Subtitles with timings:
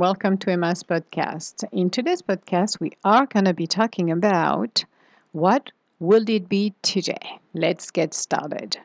[0.00, 1.64] welcome to Emma's podcast.
[1.72, 4.84] In today's podcast, we are going to be talking about
[5.32, 7.40] what will it be today.
[7.54, 8.78] Let's get started.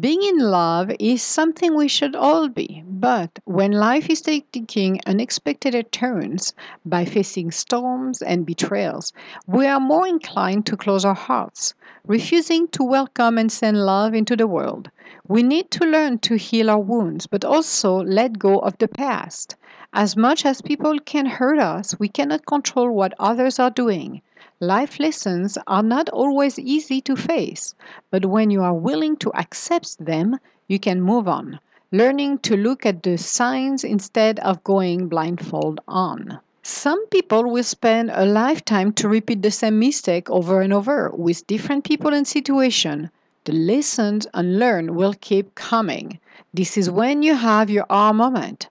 [0.00, 5.92] Being in love is something we should all be, but when life is taking unexpected
[5.92, 6.52] turns
[6.84, 9.12] by facing storms and betrayals,
[9.46, 11.74] we are more inclined to close our hearts,
[12.06, 14.90] refusing to welcome and send love into the world.
[15.28, 19.56] We need to learn to heal our wounds, but also let go of the past.
[19.92, 24.22] As much as people can hurt us, we cannot control what others are doing.
[24.60, 27.74] Life lessons are not always easy to face,
[28.10, 31.58] but when you are willing to accept them, you can move on,
[31.90, 36.38] learning to look at the signs instead of going blindfold on.
[36.62, 41.46] Some people will spend a lifetime to repeat the same mistake over and over with
[41.48, 43.08] different people and situations.
[43.46, 46.18] The lessons unlearned will keep coming.
[46.52, 48.68] This is when you have your aha moment.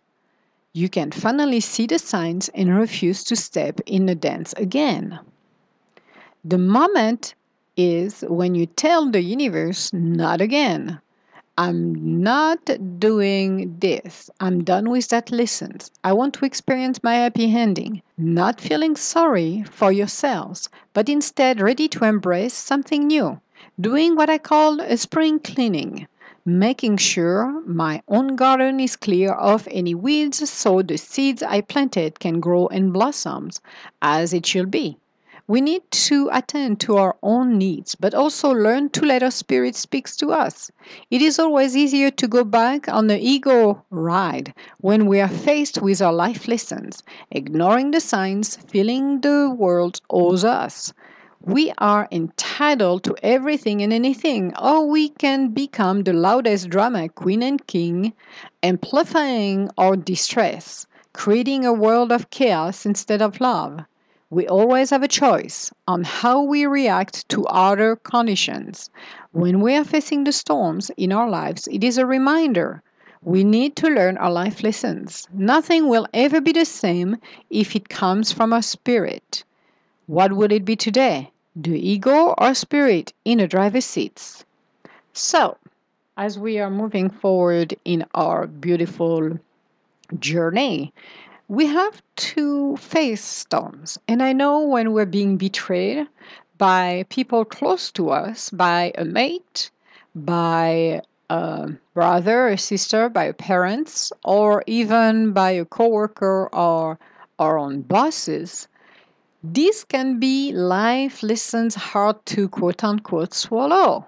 [0.74, 5.20] You can finally see the signs and refuse to step in the dance again.
[6.44, 7.36] The moment
[7.78, 11.00] is when you tell the universe, not again.
[11.58, 12.60] I'm not
[13.00, 14.30] doing this.
[14.42, 15.90] I'm done with that lessons.
[16.04, 18.02] I want to experience my happy ending.
[18.18, 23.40] Not feeling sorry for yourselves, but instead ready to embrace something new.
[23.82, 26.08] Doing what I call a spring cleaning.
[26.46, 32.20] Making sure my own garden is clear of any weeds so the seeds I planted
[32.20, 33.50] can grow and blossom
[34.04, 35.00] as it should be.
[35.48, 39.76] We need to attend to our own needs, but also learn to let our spirit
[39.76, 40.72] speak to us.
[41.10, 45.82] It is always easier to go back on the ego ride when we are faced
[45.82, 50.94] with our life lessons, ignoring the signs, feeling the world owes us.
[51.48, 57.44] We are entitled to everything and anything, or we can become the loudest drama queen
[57.44, 58.14] and king,
[58.64, 63.82] amplifying our distress, creating a world of chaos instead of love.
[64.32, 68.90] We always have a choice on how we react to other conditions.
[69.32, 72.82] When we are facing the storms in our lives, it is a reminder
[73.22, 75.28] we need to learn our life lessons.
[75.32, 77.18] Nothing will ever be the same
[77.52, 79.44] if it comes from our spirit.
[80.08, 81.32] What would it be today?
[81.58, 84.44] The ego or spirit in the driver's seats?
[85.14, 85.58] So,
[86.18, 89.40] as we are moving forward in our beautiful
[90.20, 90.94] journey,
[91.48, 93.98] we have to face storms.
[94.08, 96.08] And I know when we're being betrayed
[96.58, 99.72] by people close to us, by a mate,
[100.14, 107.00] by a brother, a sister, by parents, or even by a coworker or
[107.40, 108.68] our own bosses,
[109.54, 114.06] these can be life lessons hard to quote unquote swallow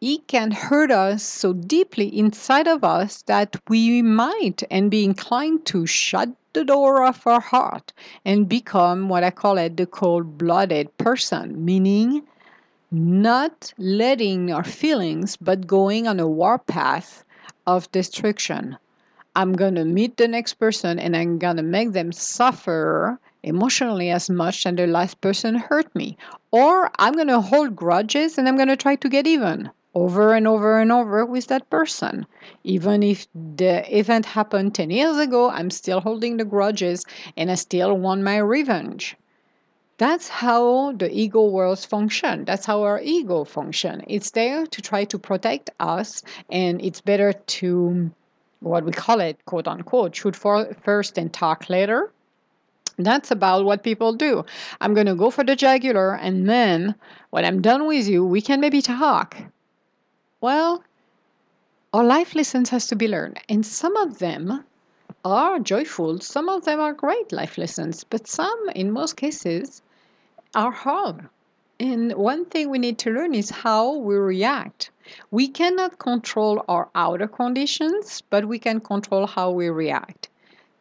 [0.00, 5.64] it can hurt us so deeply inside of us that we might and be inclined
[5.64, 7.92] to shut the door of our heart
[8.24, 12.22] and become what I call it the cold blooded person, meaning
[12.90, 17.24] not letting our feelings but going on a warpath
[17.66, 18.76] of destruction.
[19.34, 24.10] I'm going to meet the next person and I'm going to make them suffer emotionally
[24.10, 26.16] as much as the last person hurt me.
[26.50, 30.34] Or I'm going to hold grudges and I'm going to try to get even over
[30.34, 32.26] and over and over with that person.
[32.64, 37.04] Even if the event happened 10 years ago, I'm still holding the grudges
[37.36, 39.16] and I still want my revenge.
[39.96, 42.44] That's how the ego worlds function.
[42.44, 44.02] That's how our ego function.
[44.08, 48.10] It's there to try to protect us, and it's better to
[48.58, 52.10] what we call it, quote unquote, shoot for first and talk later.
[52.96, 54.44] That's about what people do.
[54.80, 56.94] I'm going to go for the jugular, and then
[57.30, 59.36] when I'm done with you, we can maybe talk.
[60.40, 60.84] Well,
[61.92, 64.64] our life lessons has to be learned, and some of them
[65.24, 69.82] are joyful, some of them are great life lessons, but some, in most cases,
[70.54, 71.28] are hard.
[71.80, 74.90] And one thing we need to learn is how we react.
[75.30, 80.28] We cannot control our outer conditions, but we can control how we react.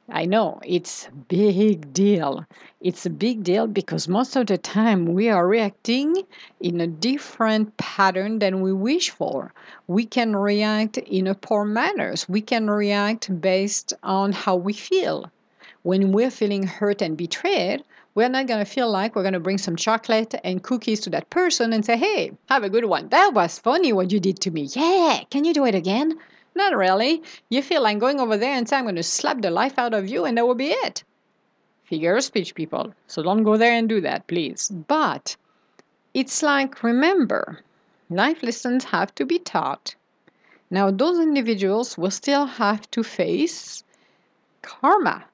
[0.09, 2.45] I know it's a big deal.
[2.81, 6.23] It's a big deal because most of the time we are reacting
[6.59, 9.53] in a different pattern than we wish for.
[9.87, 12.27] We can react in a poor manners.
[12.27, 15.31] We can react based on how we feel.
[15.83, 17.83] When we're feeling hurt and betrayed,
[18.13, 21.09] we're not going to feel like we're going to bring some chocolate and cookies to
[21.11, 23.07] that person and say, hey, have a good one.
[23.07, 24.63] That was funny what you did to me.
[24.63, 26.19] Yeah, can you do it again?
[26.55, 27.23] Not really.
[27.49, 29.93] You feel like going over there and say, I'm going to slap the life out
[29.93, 31.03] of you, and that will be it.
[31.83, 32.93] Figure of speech, people.
[33.07, 34.69] So don't go there and do that, please.
[34.69, 35.35] But
[36.13, 37.59] it's like, remember,
[38.09, 39.95] life lessons have to be taught.
[40.69, 43.83] Now, those individuals will still have to face
[44.63, 45.25] karma.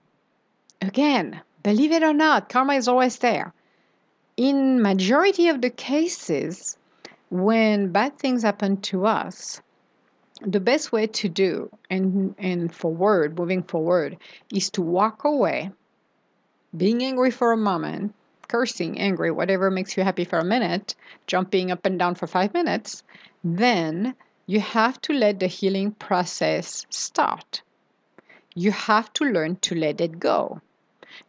[0.82, 3.54] again, believe it or not, karma is always there.
[4.38, 6.78] In majority of the cases,
[7.30, 9.62] when bad things happen to us,
[10.42, 14.18] the best way to do and and forward, moving forward,
[14.54, 15.72] is to walk away,
[16.76, 18.14] being angry for a moment,
[18.48, 20.96] cursing, angry, whatever makes you happy for a minute,
[21.28, 23.04] jumping up and down for five minutes,
[23.44, 24.16] then
[24.46, 27.62] you have to let the healing process start.
[28.56, 30.62] You have to learn to let it go.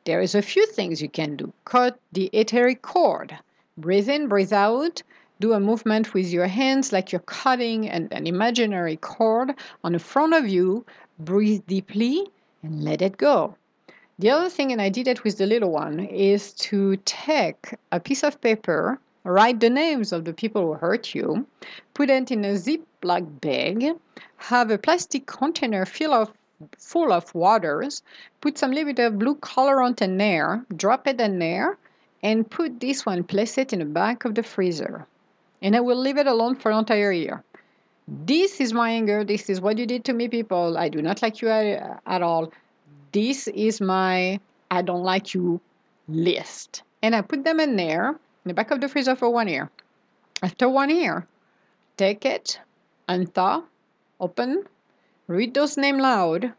[0.04, 1.52] There is a few things you can do.
[1.64, 3.38] Cut the etheric cord.
[3.76, 5.02] Breathe in, breathe out.
[5.40, 9.98] Do a movement with your hands like you're cutting an, an imaginary cord on the
[9.98, 10.84] front of you.
[11.18, 12.28] Breathe deeply
[12.62, 13.54] and let it go.
[14.18, 17.98] The other thing, and I did it with the little one, is to take a
[17.98, 21.46] piece of paper, write the names of the people who hurt you,
[21.94, 23.94] put it in a Ziploc bag,
[24.36, 26.30] have a plastic container full of
[26.76, 28.02] full of waters,
[28.42, 31.78] put some little bit of blue colorant in there, drop it in there,
[32.22, 35.06] and put this one, place it in the back of the freezer.
[35.62, 37.44] And I will leave it alone for an entire year.
[38.08, 39.24] This is my anger.
[39.24, 40.76] This is what you did to me, people.
[40.76, 42.52] I do not like you at, at all.
[43.12, 44.40] This is my
[44.70, 45.60] I don't like you
[46.08, 46.82] list.
[47.02, 49.70] And I put them in there in the back of the freezer for one year.
[50.42, 51.26] After one year,
[51.96, 52.58] take it,
[53.08, 53.62] unthaw,
[54.20, 54.64] open,
[55.26, 56.52] read those names loud,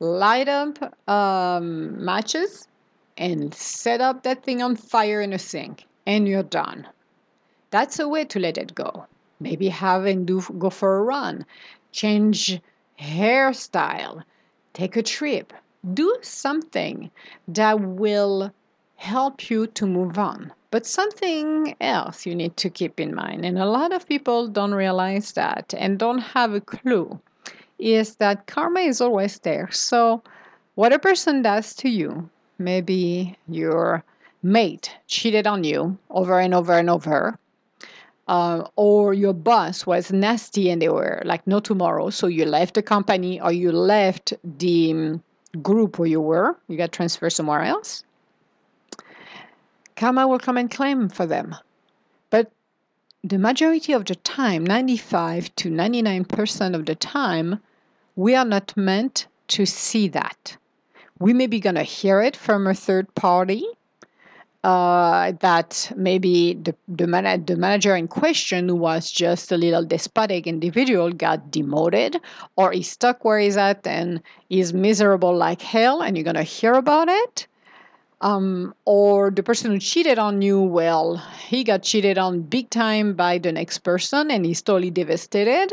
[0.00, 0.78] light up
[1.08, 2.68] um, matches,
[3.16, 6.86] and set up that thing on fire in a sink, and you're done.
[7.76, 9.04] That's a way to let it go.
[9.38, 11.44] Maybe have and do go for a run,
[11.92, 12.58] change
[12.98, 14.22] hairstyle,
[14.72, 15.52] take a trip,
[15.92, 17.10] do something
[17.48, 18.50] that will
[18.94, 20.54] help you to move on.
[20.70, 24.72] But something else you need to keep in mind, and a lot of people don't
[24.72, 27.20] realize that and don't have a clue
[27.78, 29.70] is that karma is always there.
[29.70, 30.22] So,
[30.76, 34.02] what a person does to you, maybe your
[34.42, 37.38] mate cheated on you over and over and over,
[38.28, 42.74] uh, or your boss was nasty and they were like no tomorrow, so you left
[42.74, 45.22] the company or you left the um,
[45.62, 48.04] group where you were, you got transferred somewhere else.
[49.94, 51.54] Karma will come and claim for them.
[52.30, 52.52] But
[53.24, 57.60] the majority of the time, 95 to 99% of the time,
[58.14, 60.56] we are not meant to see that.
[61.18, 63.64] We may be going to hear it from a third party.
[64.66, 70.44] Uh, that maybe the, the, man- the manager in question, was just a little despotic
[70.44, 72.16] individual, got demoted
[72.56, 74.20] or is stuck where he's at and
[74.50, 77.46] is miserable like hell, and you're going to hear about it
[78.20, 81.16] um, or the person who cheated on you, well,
[81.48, 85.72] he got cheated on big time by the next person and he's totally devastated.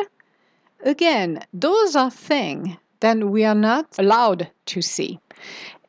[0.84, 5.20] Again, those are things that we are not allowed to see.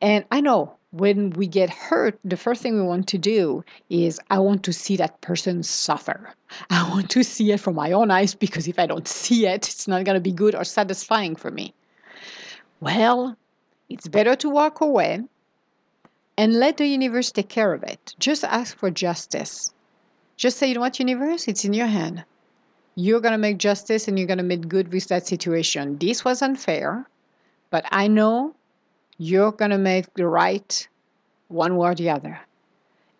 [0.01, 4.17] And I know when we get hurt, the first thing we want to do is
[4.29, 6.33] I want to see that person suffer.
[6.69, 9.67] I want to see it from my own eyes because if I don't see it,
[9.67, 11.73] it's not going to be good or satisfying for me.
[12.79, 13.35] Well,
[13.89, 15.23] it's better to walk away
[16.37, 18.15] and let the universe take care of it.
[18.17, 19.73] Just ask for justice.
[20.37, 22.23] Just say, you know what, universe, it's in your hand.
[22.95, 25.97] You're going to make justice and you're going to make good with that situation.
[25.97, 27.05] This was unfair,
[27.69, 28.55] but I know
[29.17, 30.87] you're going to make the right
[31.55, 32.39] one way or the other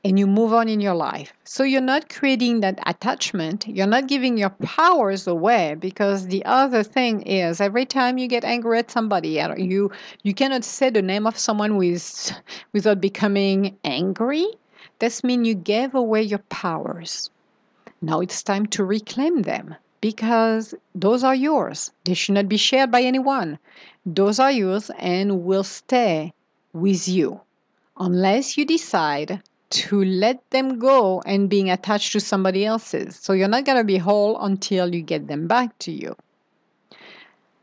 [0.05, 1.33] and you move on in your life.
[1.45, 6.83] So you're not creating that attachment, you're not giving your powers away because the other
[6.83, 11.25] thing is every time you get angry at somebody, you you cannot say the name
[11.25, 12.31] of someone with,
[12.71, 14.45] without becoming angry.
[14.99, 17.31] This means you gave away your powers.
[17.99, 21.89] Now it's time to reclaim them because those are yours.
[22.03, 23.57] They should not be shared by anyone.
[24.05, 26.31] Those are yours and will stay
[26.73, 27.41] with you
[27.97, 33.15] unless you decide to let them go and being attached to somebody else's.
[33.15, 36.15] So you're not going to be whole until you get them back to you.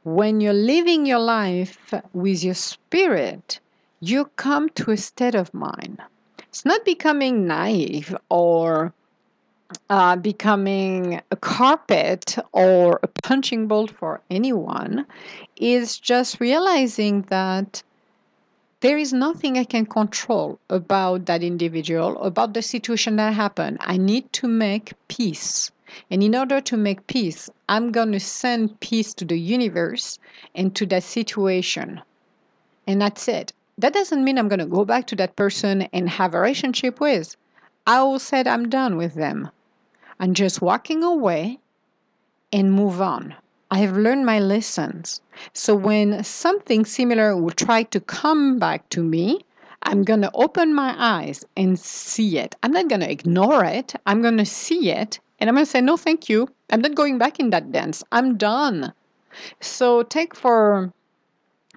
[0.05, 3.61] When you're living your life with your spirit,
[4.01, 6.03] you come to a state of mind.
[6.49, 8.93] It's not becoming naive or
[9.89, 15.07] uh, becoming a carpet or a punching bolt for anyone.
[15.57, 17.83] Is just realizing that
[18.83, 23.79] there is nothing I can control about that individual, about the situation that happened.
[23.81, 25.71] I need to make peace.
[26.11, 30.19] And in order to make peace, I'm going to send peace to the universe
[30.53, 32.01] and to that situation.
[32.85, 33.53] And that's it.
[33.79, 36.99] That doesn't mean I'm going to go back to that person and have a relationship
[36.99, 37.37] with.
[37.87, 39.51] I will say I'm done with them.
[40.19, 41.61] I'm just walking away
[42.53, 43.37] and move on.
[43.73, 45.23] I have learned my lessons.
[45.55, 49.41] So when something similar will try to come back to me,
[49.83, 52.55] I'm going to open my eyes and see it.
[52.62, 53.95] I'm not going to ignore it.
[54.05, 56.49] I'm going to see it and I'm going to say, no, thank you.
[56.69, 58.05] I'm not going back in that dance.
[58.12, 58.93] I'm done.
[59.61, 60.93] So take for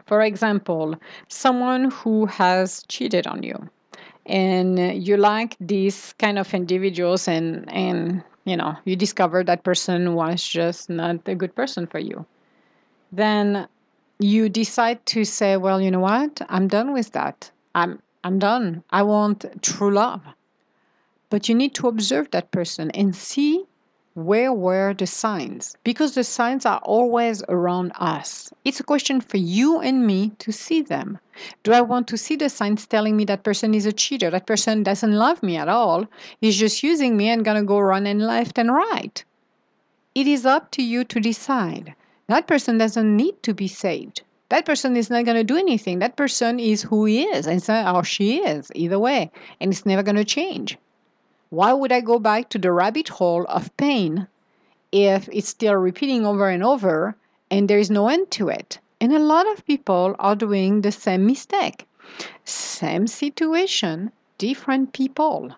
[0.06, 0.96] for example,
[1.30, 3.70] someone who has cheated on you
[4.26, 10.14] and you like these kind of individuals and and you know, you discover that person
[10.14, 12.26] was just not a good person for you.
[13.12, 13.68] Then
[14.20, 16.42] you decide to say, well, you know what?
[16.50, 17.52] I'm done with that.
[17.74, 18.84] I'm I'm done.
[18.90, 20.22] I want true love.
[21.30, 23.65] But you need to observe that person and see
[24.16, 25.76] where were the signs?
[25.84, 28.50] Because the signs are always around us.
[28.64, 31.20] It's a question for you and me to see them.
[31.64, 34.48] Do I want to see the signs telling me that person is a cheater, that
[34.48, 36.06] person doesn't love me at all,
[36.40, 39.22] he's just using me and gonna go running left and right?
[40.16, 41.94] It is up to you to decide.
[42.28, 44.22] That person doesn't need to be saved.
[44.48, 46.00] That person is not to do anything.
[46.00, 49.30] That person is who he is, and so, or she is, either way,
[49.60, 50.78] and it's never to change.
[51.56, 54.28] Why would I go back to the rabbit hole of pain
[54.92, 57.16] if it's still repeating over and over
[57.50, 58.80] and there is no end to it?
[59.00, 61.88] And a lot of people are doing the same mistake.
[62.44, 65.56] Same situation, different people.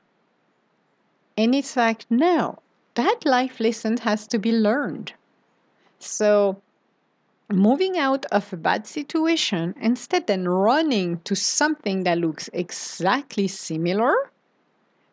[1.36, 2.60] And it's like, no,
[2.94, 5.14] that life lesson has to be learned.
[5.98, 6.62] So,
[7.50, 14.16] moving out of a bad situation, instead then running to something that looks exactly similar,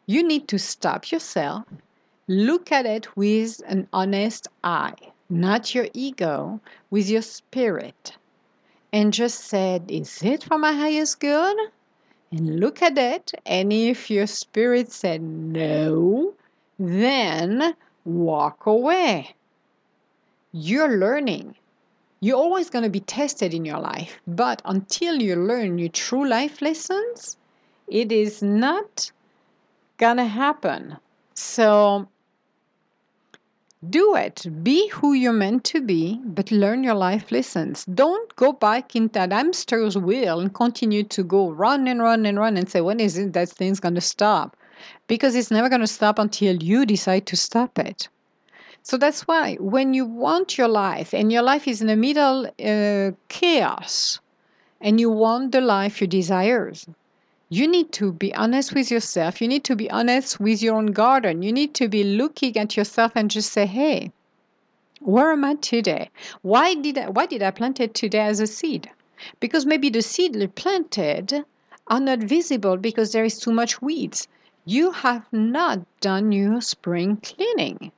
[0.06, 1.64] you need to stop yourself,
[2.28, 4.94] look at it with an honest eye,
[5.30, 8.16] not your ego, with your spirit,
[8.92, 11.56] and just said, Is it for my highest good?
[12.30, 16.34] And look at it, and if your spirit said no,
[16.78, 19.34] then walk away.
[20.52, 21.54] You're learning.
[22.20, 26.26] You're always going to be tested in your life, but until you learn your true
[26.26, 27.36] life lessons,
[27.88, 29.12] it is not
[29.98, 30.96] gonna happen.
[31.34, 32.08] So
[33.90, 34.46] do it.
[34.62, 37.84] Be who you're meant to be, but learn your life lessons.
[37.86, 42.38] Don't go back in that hamster's wheel and continue to go run and run and
[42.38, 44.56] run and say, when is it that thing's going to stop?
[45.06, 48.08] Because it's never going to stop until you decide to stop it.
[48.82, 52.46] So that's why when you want your life and your life is in the middle
[52.46, 54.20] uh, chaos
[54.80, 56.86] and you want the life you desires,
[57.48, 59.40] you need to be honest with yourself.
[59.40, 61.42] You need to be honest with your own garden.
[61.42, 64.12] You need to be looking at yourself and just say, hey,
[65.00, 66.10] where am I today?
[66.42, 68.90] Why did I, why did I plant it today as a seed?
[69.40, 71.44] Because maybe the seed you planted
[71.86, 74.26] are not visible because there is too much weeds.
[74.64, 77.92] You have not done your spring cleaning.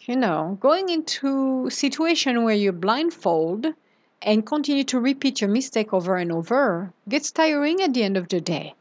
[0.00, 3.74] You know, going into situation where you blindfold
[4.22, 8.28] and continue to repeat your mistake over and over gets tiring at the end of
[8.28, 8.74] the day.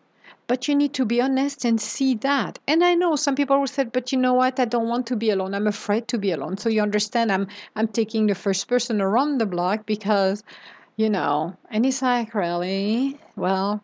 [0.48, 2.58] But you need to be honest and see that.
[2.68, 4.60] And I know some people will say, but you know what?
[4.60, 5.54] I don't want to be alone.
[5.54, 6.58] I'm afraid to be alone.
[6.58, 10.44] So you understand I'm I'm taking the first person around the block because,
[10.96, 13.84] you know, and it's like really, well,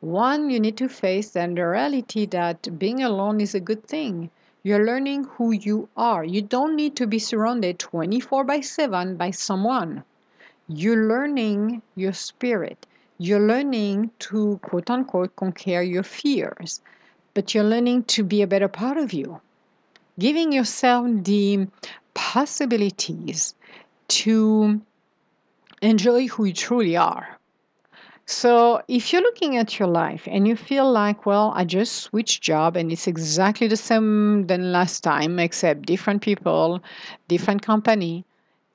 [0.00, 4.30] one, you need to face then the reality that being alone is a good thing.
[4.64, 6.24] You're learning who you are.
[6.24, 10.02] You don't need to be surrounded 24 by 7 by someone
[10.72, 12.86] you're learning your spirit.
[13.18, 16.80] You're learning to quote unquote conquer your fears,
[17.34, 19.40] but you're learning to be a better part of you,
[20.18, 21.66] giving yourself the
[22.14, 23.54] possibilities
[24.08, 24.80] to
[25.82, 27.36] enjoy who you truly are.
[28.26, 32.42] So, if you're looking at your life and you feel like, well, I just switched
[32.42, 36.80] job and it's exactly the same than last time, except different people,
[37.26, 38.24] different company,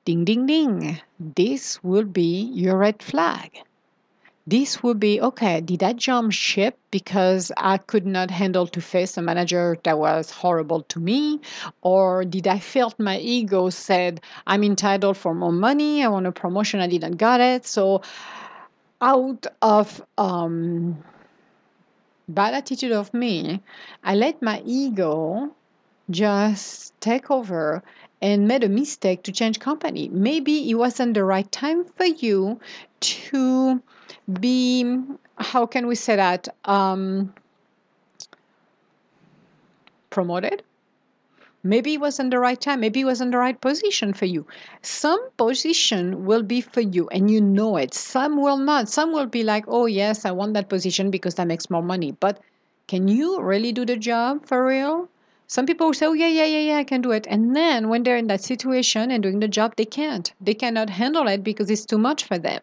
[0.06, 1.00] ding, ding, ding.
[1.18, 3.50] This will be your red flag.
[4.46, 5.60] This will be okay.
[5.60, 10.30] Did I jump ship because I could not handle to face a manager that was
[10.30, 11.40] horrible to me?
[11.82, 16.32] Or did I felt my ego said, I'm entitled for more money, I want a
[16.32, 17.66] promotion, I didn't got it.
[17.66, 18.02] So
[19.00, 21.02] out of um,
[22.28, 23.60] bad attitude of me,
[24.04, 25.50] I let my ego
[26.10, 27.82] just take over
[28.22, 30.08] and made a mistake to change company.
[30.08, 32.60] Maybe it wasn't the right time for you
[33.00, 33.82] to
[34.40, 34.98] be,
[35.38, 37.34] how can we say that, um,
[40.10, 40.62] promoted.
[41.62, 42.80] Maybe it wasn't the right time.
[42.80, 44.46] Maybe it wasn't the right position for you.
[44.82, 47.92] Some position will be for you and you know it.
[47.92, 48.88] Some will not.
[48.88, 52.12] Some will be like, oh, yes, I want that position because that makes more money.
[52.12, 52.40] But
[52.86, 55.08] can you really do the job for real?
[55.48, 57.26] Some people say, oh, yeah, yeah, yeah, yeah, I can do it.
[57.28, 60.32] And then when they're in that situation and doing the job, they can't.
[60.40, 62.60] They cannot handle it because it's too much for them.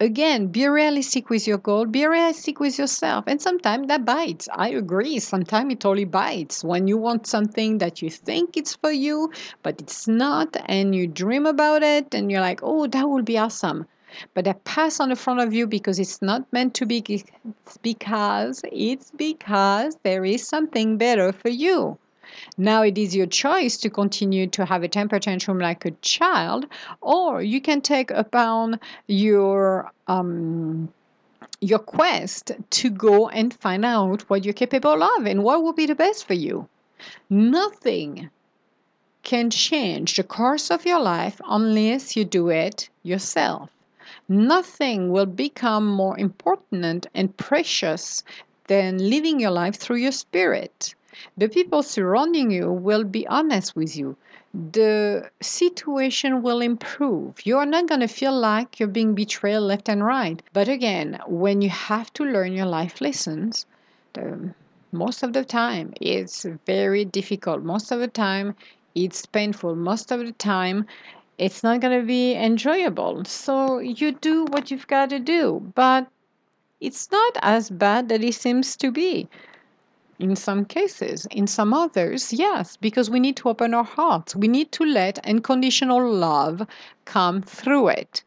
[0.00, 3.24] again, be realistic with your goal, be realistic with yourself.
[3.28, 4.48] And sometimes that bites.
[4.52, 5.18] I agree.
[5.20, 6.64] Sometimes it totally bites.
[6.64, 9.30] When you want something that you think it's for you,
[9.62, 13.38] but it's not, and you dream about it, and you're like, oh, that would be
[13.38, 13.86] awesome.
[14.34, 17.78] But that pass on the front of you because it's not meant to be, it's
[17.82, 21.98] because it's because there is something better for you.
[22.56, 26.66] Now it is your choice to continue to have a temper tantrum like a child,
[27.00, 30.92] or you can take upon your um,
[31.60, 35.86] your quest to go and find out what you're capable of and what will be
[35.86, 36.68] the best for you.
[37.30, 38.30] Nothing
[39.22, 43.70] can change the course of your life unless you do it yourself.
[44.28, 48.22] Nothing will become more important and precious
[48.66, 50.94] than living your life through your spirit.
[51.36, 54.16] The people surrounding you will be honest with you.
[54.52, 57.46] The situation will improve.
[57.46, 60.42] You are not going to feel like you're being betrayed left and right.
[60.52, 63.66] But again, when you have to learn your life lessons,
[64.12, 64.54] the,
[64.92, 67.62] most of the time it's very difficult.
[67.62, 68.54] Most of the time
[68.94, 69.74] it's painful.
[69.74, 70.86] Most of the time
[71.38, 73.24] it's not going to be enjoyable.
[73.24, 75.72] So you do what you've got to do.
[75.74, 76.08] But
[76.80, 79.28] it's not as bad that it seems to be
[80.18, 81.26] in some cases.
[81.30, 84.34] In some others, yes, because we need to open our hearts.
[84.34, 86.66] We need to let unconditional love
[87.04, 88.24] come through it.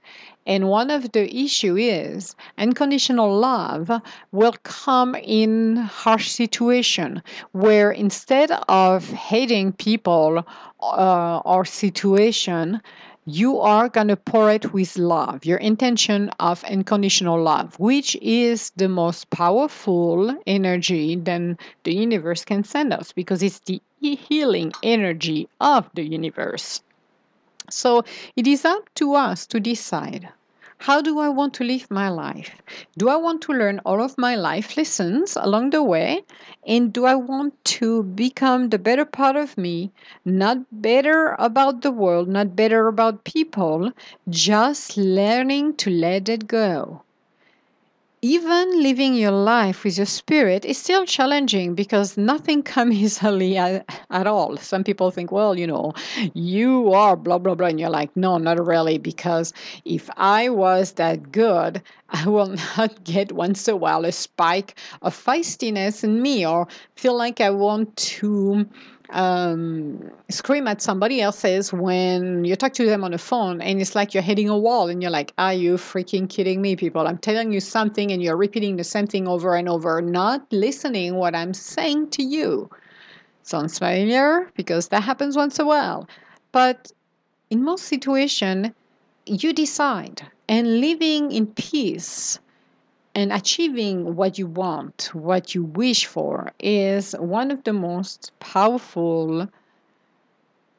[0.47, 3.91] And one of the issue is unconditional love
[4.31, 7.21] will come in harsh situation
[7.51, 10.43] where instead of hating people
[10.81, 12.81] uh, or situation,
[13.25, 18.71] you are going to pour it with love, your intention of unconditional love, which is
[18.75, 25.47] the most powerful energy that the universe can send us because it's the healing energy
[25.59, 26.81] of the universe.
[27.69, 28.03] So
[28.35, 30.29] it is up to us to decide
[30.81, 32.61] how do I want to live my life?
[32.97, 36.25] Do I want to learn all of my life lessons along the way?
[36.67, 39.91] And do I want to become the better part of me,
[40.25, 43.91] not better about the world, not better about people,
[44.29, 47.03] just learning to let it go?
[48.23, 53.83] Even living your life with your spirit is still challenging because nothing comes easily at,
[54.11, 54.57] at, all.
[54.57, 55.93] Some people think, well, you know,
[56.35, 57.67] you are blah, blah, blah.
[57.67, 59.53] And you're like, no, not really, because
[59.85, 64.77] if I was that good, I will not get once in a while a spike
[65.01, 68.67] of feistiness in me or feel like I want to
[69.11, 73.93] um, scream at somebody else's when you talk to them on the phone and it's
[73.95, 77.07] like you're hitting a wall and you're like, are you freaking kidding me, people?
[77.07, 81.15] I'm telling you something and you're repeating the same thing over and over, not listening
[81.15, 82.69] what I'm saying to you.
[83.43, 86.07] Sounds familiar because that happens once in a while.
[86.51, 86.91] But
[87.49, 88.69] in most situations,
[89.25, 92.39] you decide and living in peace
[93.13, 99.49] and achieving what you want, what you wish for, is one of the most powerful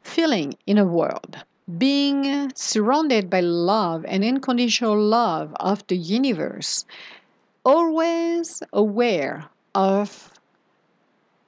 [0.03, 1.37] feeling in a world.
[1.79, 6.85] Being surrounded by love and unconditional love of the universe,
[7.64, 10.32] always aware of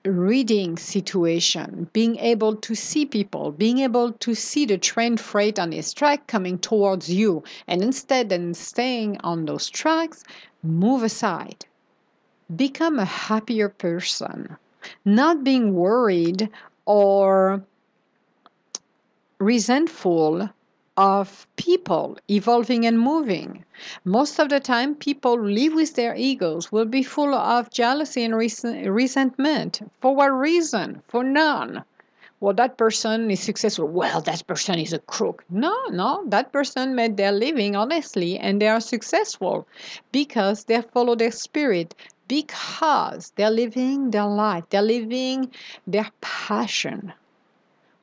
[0.05, 5.73] reading situation, being able to see people, being able to see the train freight on
[5.73, 10.23] its track coming towards you, and instead of staying on those tracks,
[10.63, 11.65] move aside.
[12.55, 14.57] Become a happier person,
[15.05, 16.51] not being worried
[16.85, 17.63] or
[19.39, 20.51] resentful
[20.97, 23.65] of people evolving and moving.
[24.05, 28.37] Most of the time, people live with their egos, will be full of jealousy and
[28.37, 29.81] res- resentment.
[30.01, 31.03] For what reason?
[31.09, 31.85] For none.
[32.41, 33.87] Well, that person is successful.
[33.89, 35.45] Well, that person is a crook.
[35.49, 39.67] No, no, that person made their living honestly and they are successful
[40.13, 41.95] because they follow their spirit,
[42.29, 45.51] because they're living their life, they're living
[45.87, 47.13] their passion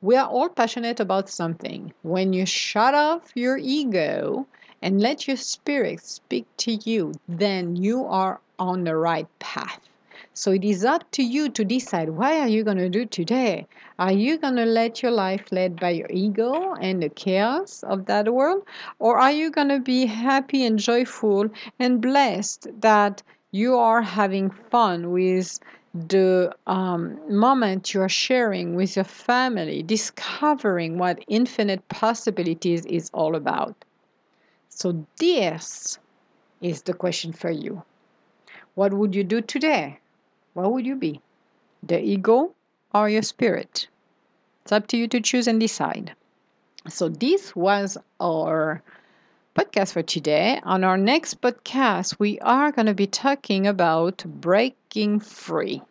[0.02, 1.92] we are all passionate about something.
[2.02, 4.48] When you shut off your ego
[4.82, 9.80] and let your spirit speak to you, then you are on the right path.
[10.34, 13.68] So it is up to you to decide what are you going to do today?
[14.00, 18.06] Are you going to let your life led by your ego and the chaos of
[18.06, 18.64] that world?
[18.98, 24.50] Or are you going to be happy and joyful and blessed that you are having
[24.50, 25.60] fun with
[25.94, 33.84] the um, moment you're sharing with your family, discovering what infinite possibilities is all about.
[34.70, 35.98] So, this
[36.62, 37.82] is the question for you.
[38.74, 39.98] What would you do today?
[40.54, 41.20] What would you be?
[41.82, 42.54] The ego
[42.94, 43.88] or your spirit?
[44.62, 46.14] It's up to you to choose and decide.
[46.88, 48.82] So, this was our
[49.54, 50.60] podcast for today.
[50.64, 55.82] On our next podcast, we are going to be talking about breaking free,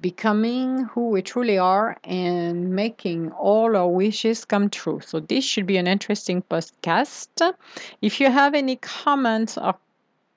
[0.00, 5.00] becoming who we truly are, and making all our wishes come true.
[5.04, 7.54] So, this should be an interesting podcast.
[8.00, 9.74] If you have any comments or